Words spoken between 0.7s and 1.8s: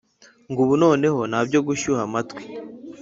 noneho ntabyo